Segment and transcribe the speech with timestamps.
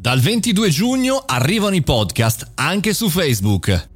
[0.00, 3.88] Dal 22 giugno arrivano i podcast anche su Facebook.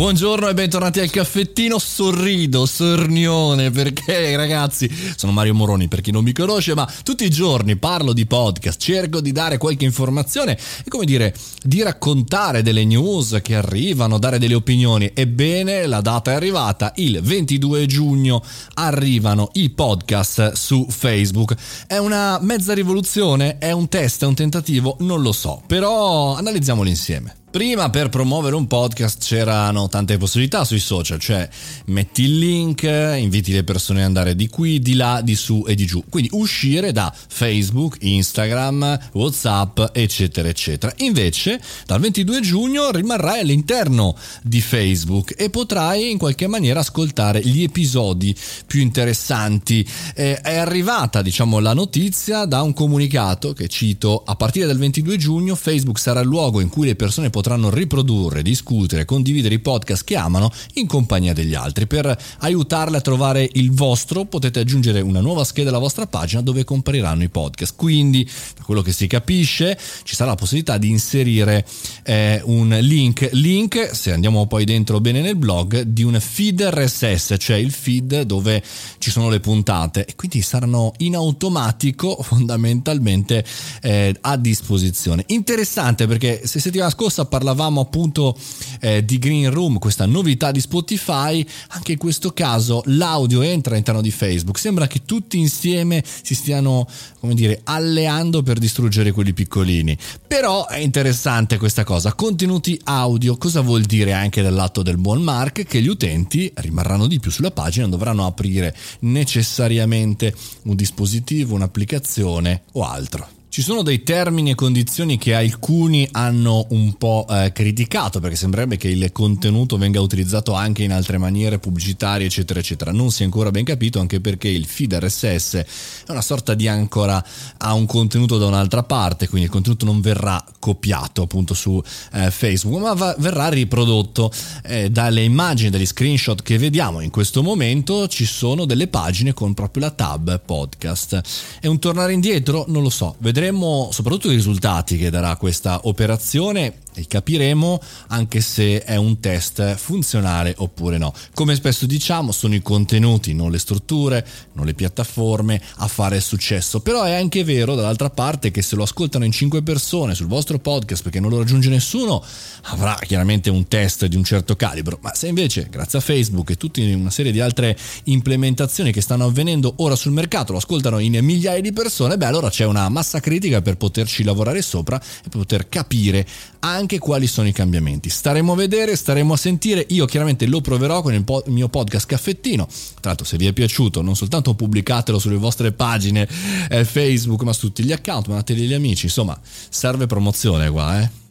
[0.00, 1.78] Buongiorno e bentornati al caffettino.
[1.78, 7.28] Sorrido, sornione, perché ragazzi, sono Mario Moroni per chi non mi conosce, ma tutti i
[7.28, 12.86] giorni parlo di podcast, cerco di dare qualche informazione e come dire, di raccontare delle
[12.86, 15.10] news che arrivano, dare delle opinioni.
[15.12, 18.42] Ebbene, la data è arrivata, il 22 giugno
[18.76, 21.54] arrivano i podcast su Facebook.
[21.86, 23.58] È una mezza rivoluzione?
[23.58, 24.96] È un test, è un tentativo?
[25.00, 27.39] Non lo so, però analizziamolo insieme.
[27.50, 31.48] Prima per promuovere un podcast c'erano tante possibilità sui social, cioè
[31.86, 35.74] metti il link, inviti le persone ad andare di qui, di là, di su e
[35.74, 36.04] di giù.
[36.08, 40.94] Quindi uscire da Facebook, Instagram, Whatsapp, eccetera, eccetera.
[40.98, 47.64] Invece dal 22 giugno rimarrai all'interno di Facebook e potrai in qualche maniera ascoltare gli
[47.64, 48.32] episodi
[48.64, 49.84] più interessanti.
[50.14, 55.16] Eh, è arrivata, diciamo, la notizia da un comunicato che cito, a partire dal 22
[55.16, 59.60] giugno Facebook sarà il luogo in cui le persone potranno potranno riprodurre, discutere, condividere i
[59.60, 61.86] podcast che amano in compagnia degli altri.
[61.86, 66.64] Per aiutarle a trovare il vostro potete aggiungere una nuova scheda alla vostra pagina dove
[66.64, 67.76] compariranno i podcast.
[67.76, 71.66] Quindi, da quello che si capisce, ci sarà la possibilità di inserire
[72.02, 77.36] eh, un link, link, se andiamo poi dentro bene nel blog, di un feed RSS,
[77.38, 78.62] cioè il feed dove
[78.98, 83.42] ci sono le puntate e quindi saranno in automatico fondamentalmente
[83.80, 85.24] eh, a disposizione.
[85.28, 88.36] Interessante perché se settimana scorsa parlavamo appunto
[88.80, 94.02] eh, di Green Room, questa novità di Spotify, anche in questo caso l'audio entra all'interno
[94.02, 94.58] di Facebook.
[94.58, 96.86] Sembra che tutti insieme si stiano,
[97.20, 99.96] come dire, alleando per distruggere quelli piccolini.
[100.26, 102.12] Però è interessante questa cosa.
[102.12, 105.64] Contenuti audio, cosa vuol dire anche dal lato del buon Mark?
[105.64, 112.84] Che gli utenti rimarranno di più sulla pagina, dovranno aprire necessariamente un dispositivo, un'applicazione o
[112.84, 113.39] altro.
[113.50, 118.76] Ci sono dei termini e condizioni che alcuni hanno un po' eh, criticato perché sembrerebbe
[118.76, 122.92] che il contenuto venga utilizzato anche in altre maniere pubblicitarie eccetera eccetera.
[122.92, 126.68] Non si è ancora ben capito anche perché il feed RSS è una sorta di
[126.68, 127.20] ancora
[127.56, 131.82] a un contenuto da un'altra parte, quindi il contenuto non verrà copiato appunto su
[132.12, 134.30] eh, Facebook ma va, verrà riprodotto
[134.62, 139.54] eh, dalle immagini, dagli screenshot che vediamo in questo momento ci sono delle pagine con
[139.54, 141.20] proprio la tab podcast.
[141.58, 142.64] È un tornare indietro?
[142.68, 148.40] Non lo so, vedremo vedremo soprattutto i risultati che darà questa operazione e capiremo anche
[148.40, 151.12] se è un test funzionale oppure no.
[151.34, 156.80] Come spesso diciamo, sono i contenuti, non le strutture, non le piattaforme a fare successo.
[156.80, 160.58] Però è anche vero dall'altra parte che se lo ascoltano in 5 persone sul vostro
[160.58, 162.22] podcast perché non lo raggiunge nessuno,
[162.62, 164.98] avrà chiaramente un test di un certo calibro.
[165.02, 169.24] Ma se invece, grazie a Facebook e tutta una serie di altre implementazioni che stanno
[169.24, 173.20] avvenendo ora sul mercato, lo ascoltano in migliaia di persone, beh allora c'è una massa
[173.20, 176.26] critica per poterci lavorare sopra e poter capire
[176.60, 178.08] anche anche quali sono i cambiamenti.
[178.08, 182.66] Staremo a vedere, staremo a sentire, io chiaramente lo proverò con il, mio podcast caffettino.
[182.66, 186.28] Tra l'altro se vi è piaciuto non soltanto pubblicatelo sulle vostre pagine
[186.68, 191.29] eh, Facebook ma su tutti gli account, mandateli agli amici, insomma serve promozione qua eh.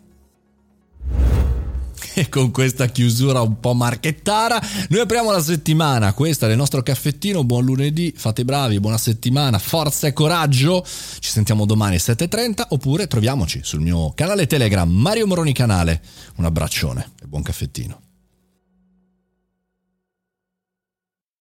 [2.30, 6.14] Con questa chiusura un po' marchettara, noi apriamo la settimana.
[6.14, 7.44] Questo è il nostro caffettino.
[7.44, 10.86] Buon lunedì, fate bravi, buona settimana, forza e coraggio.
[10.86, 16.02] Ci sentiamo domani alle 7.30 oppure troviamoci sul mio canale Telegram, Mario Moroni Canale.
[16.36, 18.09] Un abbraccione e buon caffettino.